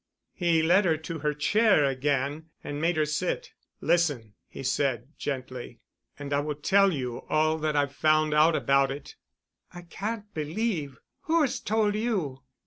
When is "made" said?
2.81-2.95